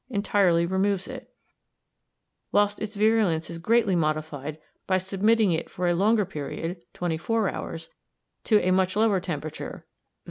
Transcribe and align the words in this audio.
entirely 0.09 0.65
removes 0.65 1.07
it, 1.07 1.31
whilst 2.51 2.81
its 2.81 2.95
virulence 2.95 3.51
is 3.51 3.59
greatly 3.59 3.95
modified 3.95 4.57
by 4.87 4.97
submitting 4.97 5.51
it 5.51 5.69
for 5.69 5.87
a 5.87 5.93
longer 5.93 6.25
period, 6.25 6.81
twenty 6.91 7.17
four 7.19 7.49
hours, 7.51 7.87
to 8.43 8.59
a 8.67 8.71
much 8.71 8.95
lower 8.95 9.19
temperature, 9.19 9.85
_i. 9.87 9.89